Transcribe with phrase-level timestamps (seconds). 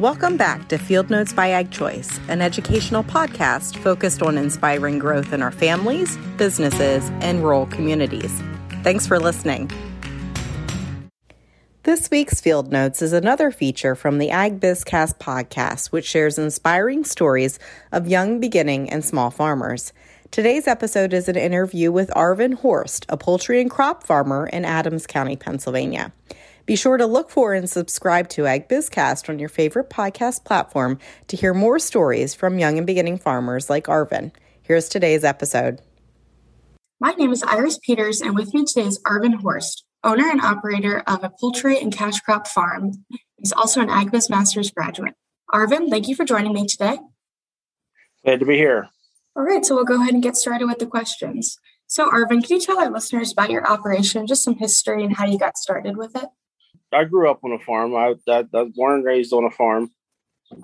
[0.00, 5.32] Welcome back to Field Notes by Ag Choice, an educational podcast focused on inspiring growth
[5.32, 8.42] in our families, businesses, and rural communities.
[8.82, 9.70] Thanks for listening.
[11.84, 17.04] This week's Field Notes is another feature from the Ag BizCast podcast, which shares inspiring
[17.04, 17.60] stories
[17.92, 19.92] of young, beginning, and small farmers.
[20.32, 25.06] Today's episode is an interview with Arvin Horst, a poultry and crop farmer in Adams
[25.06, 26.12] County, Pennsylvania.
[26.66, 30.98] Be sure to look for and subscribe to Ag BizCast on your favorite podcast platform
[31.28, 34.32] to hear more stories from young and beginning farmers like Arvin.
[34.62, 35.82] Here's today's episode.
[37.00, 41.02] My name is Iris Peters, and with me today is Arvin Horst, owner and operator
[41.06, 42.92] of a poultry and cash crop farm.
[43.36, 45.12] He's also an AgBiz Masters graduate.
[45.52, 46.98] Arvin, thank you for joining me today.
[48.24, 48.88] Glad to be here.
[49.36, 51.58] All right, so we'll go ahead and get started with the questions.
[51.86, 55.26] So, Arvin, can you tell our listeners about your operation, just some history and how
[55.26, 56.30] you got started with it?
[56.94, 57.94] I grew up on a farm.
[57.94, 59.90] I, was born and raised on a farm.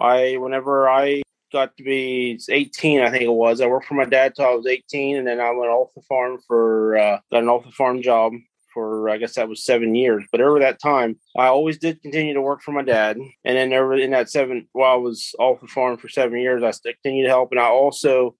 [0.00, 1.22] I, whenever I
[1.52, 4.54] got to be 18, I think it was, I worked for my dad till I
[4.54, 7.72] was 18, and then I went off the farm for uh, got an off the
[7.72, 8.32] farm job
[8.72, 10.24] for I guess that was seven years.
[10.30, 13.16] But over that time, I always did continue to work for my dad.
[13.44, 16.62] And then over in that seven, while I was off the farm for seven years,
[16.62, 17.50] I continued to help.
[17.50, 18.36] And I also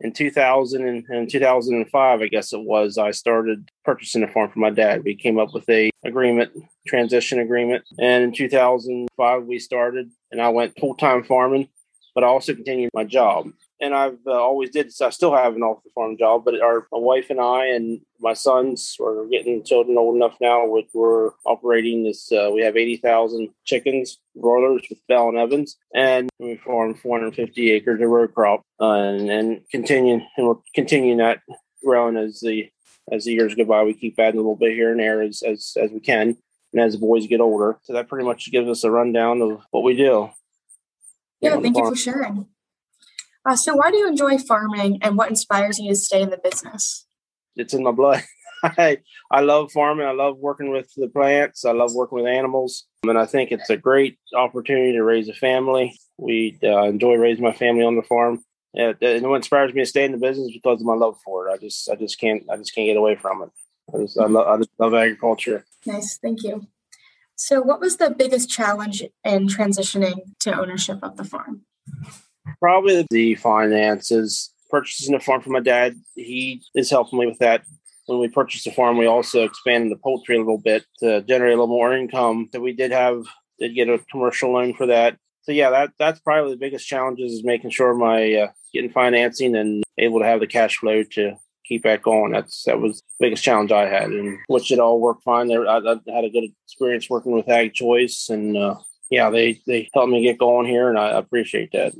[0.00, 4.58] in 2000 and, and 2005 i guess it was i started purchasing a farm for
[4.58, 6.52] my dad we came up with a agreement
[6.86, 11.66] transition agreement and in 2005 we started and i went full-time farming
[12.14, 13.46] but i also continued my job
[13.80, 14.92] and I've uh, always did.
[14.92, 17.66] So I still have an off the farm job, but our my wife and I
[17.66, 20.66] and my sons are getting children old enough now.
[20.66, 22.30] Which we're operating this.
[22.32, 27.18] Uh, we have eighty thousand chickens, broilers with Bell and Evans, and we farm four
[27.18, 31.40] hundred fifty acres of row crop, uh, and and continuing and we're continuing that
[31.84, 32.68] growing as the
[33.12, 33.82] as the years go by.
[33.82, 36.36] We keep adding a little bit here and there as as as we can.
[36.72, 39.62] And as the boys get older, so that pretty much gives us a rundown of
[39.70, 40.30] what we do.
[41.40, 42.46] Yeah, thank you for sharing.
[43.48, 46.38] Uh, so, why do you enjoy farming and what inspires you to stay in the
[46.38, 47.06] business?
[47.56, 48.22] It's in my blood.
[48.62, 48.98] I,
[49.30, 50.06] I love farming.
[50.06, 51.64] I love working with the plants.
[51.64, 52.84] I love working with animals.
[53.04, 55.98] And I think it's a great opportunity to raise a family.
[56.18, 58.44] We uh, enjoy raising my family on the farm.
[58.78, 61.48] And, and what inspires me to stay in the business because of my love for
[61.48, 61.52] it.
[61.52, 63.50] I just, I just can't, I just can't get away from it.
[63.92, 65.66] I just, I, love, I just love agriculture.
[65.84, 66.68] Nice, thank you.
[67.34, 71.62] So, what was the biggest challenge in transitioning to ownership of the farm?
[72.60, 74.52] Probably the finances.
[74.70, 77.62] Purchasing a farm from my dad, he is helping me with that.
[78.06, 81.52] When we purchased the farm, we also expanded the poultry a little bit to generate
[81.52, 82.48] a little more income.
[82.52, 83.24] So we did have
[83.58, 85.16] did get a commercial loan for that.
[85.42, 89.56] So yeah, that that's probably the biggest challenges is making sure my uh, getting financing
[89.56, 92.32] and able to have the cash flow to keep that going.
[92.32, 95.48] That's that was the biggest challenge I had, and which it all worked fine.
[95.48, 98.76] There, I, I, had a good experience working with Ag Choice, and uh,
[99.10, 101.92] yeah, they they helped me get going here, and I appreciate that.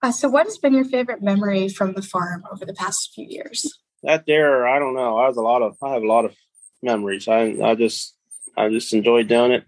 [0.00, 3.26] Uh, so, what has been your favorite memory from the farm over the past few
[3.28, 3.78] years?
[4.04, 5.18] That there, I don't know.
[5.18, 6.36] I have a lot of, I have a lot of
[6.82, 7.26] memories.
[7.26, 8.14] I, I just,
[8.56, 9.64] I just enjoyed doing it.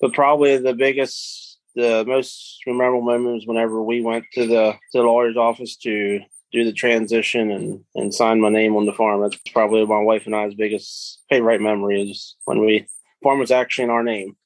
[0.00, 1.43] But probably the biggest,
[1.74, 6.20] the most memorable memories whenever we went to the to the lawyer's office to
[6.52, 9.22] do the transition and and sign my name on the farm.
[9.22, 12.86] That's probably my wife and I's biggest favorite memory is when we
[13.22, 14.36] farm was actually in our name.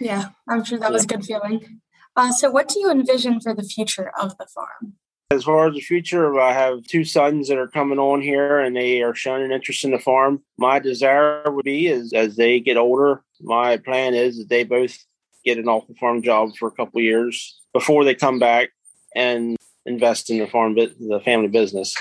[0.00, 0.92] Yeah, I'm sure that yeah.
[0.92, 1.80] was a good feeling.
[2.16, 4.94] Uh, so, what do you envision for the future of the farm?
[5.30, 8.76] As far as the future, I have two sons that are coming on here and
[8.76, 10.42] they are showing an interest in the farm.
[10.58, 14.98] My desire would be is as they get older, my plan is that they both
[15.44, 18.70] get an off the farm job for a couple years before they come back
[19.14, 21.94] and invest in the farm, the family business.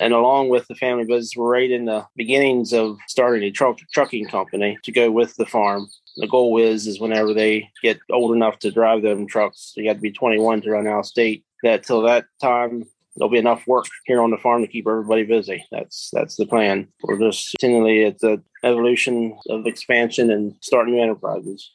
[0.00, 3.78] And along with the family business, we're right in the beginnings of starting a truck,
[3.92, 8.34] trucking company to go with the farm the goal is is whenever they get old
[8.34, 11.44] enough to drive them trucks, you got to be 21 to run out of state.
[11.62, 12.84] That till that time,
[13.16, 15.64] there'll be enough work here on the farm to keep everybody busy.
[15.70, 16.88] That's that's the plan.
[17.02, 21.70] We're just continually it's an evolution of expansion and starting new enterprises.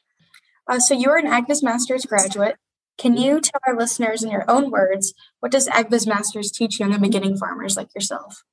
[0.67, 2.55] Uh, so you're an AgBiz Masters graduate.
[2.97, 6.93] Can you tell our listeners in your own words what does AgBiz Masters teach young
[6.93, 8.43] and beginning farmers like yourself?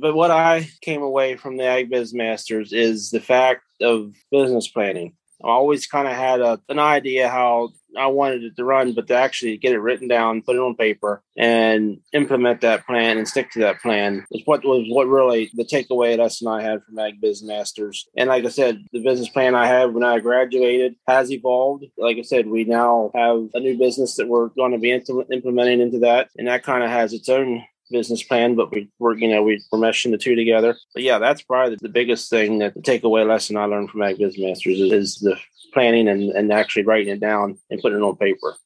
[0.00, 5.14] But what I came away from the AgBiz Masters is the fact of business planning.
[5.44, 9.06] I always kind of had a, an idea how I wanted it to run, but
[9.08, 13.28] to actually get it written down, put it on paper, and implement that plan and
[13.28, 16.82] stick to that plan is what was what really the takeaway us and I had
[16.82, 18.08] from Ag Biz Masters.
[18.16, 21.84] And like I said, the business plan I had when I graduated has evolved.
[21.98, 25.80] Like I said, we now have a new business that we're going to be implementing
[25.80, 29.28] into that, and that kind of has its own business plan, but we were, you
[29.28, 30.76] know, we were meshing the two together.
[30.94, 34.18] But yeah, that's probably the biggest thing that the takeaway lesson I learned from Ag
[34.18, 35.36] Business Masters is, is the
[35.72, 38.56] planning and, and actually writing it down and putting it on paper.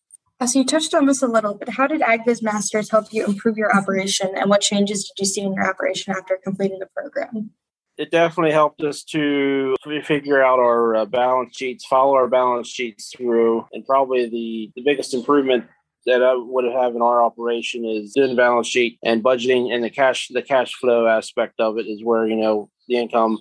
[0.47, 3.59] So you touched on this a little, but how did AgBiz Masters help you improve
[3.59, 7.51] your operation, and what changes did you see in your operation after completing the program?
[7.99, 13.13] It definitely helped us to figure out our uh, balance sheets, follow our balance sheets
[13.15, 15.67] through, and probably the, the biggest improvement
[16.07, 19.85] that I would have in our operation is doing the balance sheet and budgeting and
[19.85, 23.39] the cash the cash flow aspect of it is where you know the income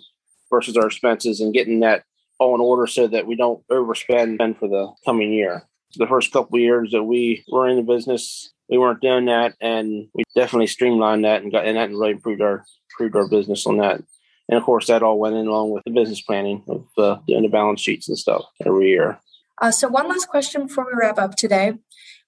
[0.50, 2.04] versus our expenses and getting that
[2.40, 5.68] all in order so that we don't overspend for the coming year.
[5.96, 10.08] The first couple years that we were in the business, we weren't doing that, and
[10.14, 13.78] we definitely streamlined that and got and that really improved our improved our business on
[13.78, 14.02] that.
[14.48, 17.44] And of course, that all went in along with the business planning of uh, doing
[17.44, 19.20] the balance sheets and stuff every year.
[19.62, 21.74] Uh, so, one last question before we wrap up today.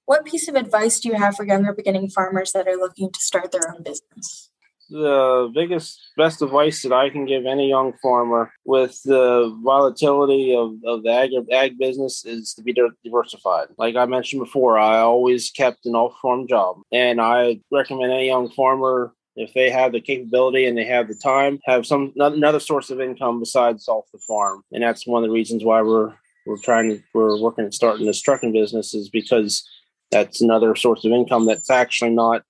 [0.06, 3.20] What piece of advice do you have for younger beginning farmers that are looking to
[3.20, 4.50] start their own business?
[4.90, 10.74] The biggest, best advice that I can give any young farmer with the volatility of,
[10.86, 12.76] of the ag, ag business is to be
[13.06, 13.68] diversified.
[13.78, 16.82] Like I mentioned before, I always kept an off farm job.
[16.92, 21.16] And I recommend any young farmer if they have the capability and they have the
[21.16, 24.64] time, have some another source of income besides off the farm.
[24.72, 26.14] And that's one of the reasons why we're
[26.46, 29.64] we're trying to we're working at starting this trucking business is because
[30.12, 32.44] that's another source of income that's actually not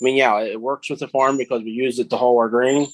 [0.00, 2.48] I mean, yeah, it works with the farm because we use it to haul our
[2.48, 2.88] grain,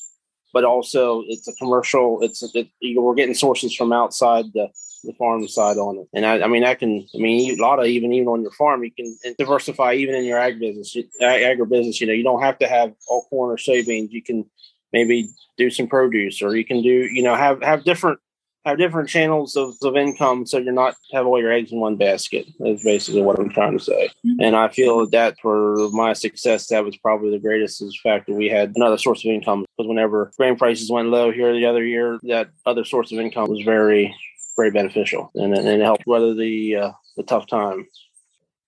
[0.53, 2.23] but also it's a commercial.
[2.23, 4.69] It's it, we're getting sources from outside the,
[5.05, 7.07] the farm side on it, and I, I mean, I can.
[7.15, 10.25] I mean, a lot of even even on your farm, you can diversify even in
[10.25, 12.01] your ag business, ag, agribusiness.
[12.01, 14.11] You know, you don't have to have all corn or soybeans.
[14.11, 14.45] You can
[14.93, 18.21] maybe do some produce, or you can do you know have have different
[18.65, 21.97] have different channels of, of income so you're not have all your eggs in one
[21.97, 24.41] basket is basically what i'm trying to say mm-hmm.
[24.41, 28.73] and i feel that for my success that was probably the greatest factor we had
[28.77, 32.51] another source of income because whenever grain prices went low here the other year that
[32.67, 34.15] other source of income was very
[34.57, 37.87] very beneficial and, and it helped weather the uh, the tough time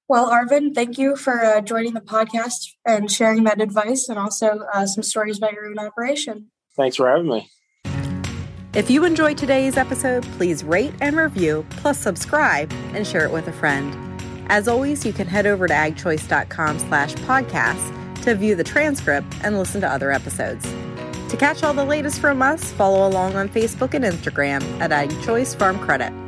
[0.08, 4.66] well, Arvin, thank you for uh, joining the podcast and sharing that advice and also
[4.74, 6.50] uh, some stories about your own operation.
[6.76, 7.48] Thanks for having me.
[8.74, 13.46] If you enjoyed today's episode, please rate and review, plus subscribe and share it with
[13.46, 13.94] a friend.
[14.48, 19.58] As always, you can head over to agchoice.com slash podcasts to view the transcript and
[19.58, 20.64] listen to other episodes.
[21.28, 25.54] To catch all the latest from us, follow along on Facebook and Instagram at AgChoice
[25.54, 26.21] Farm Credit.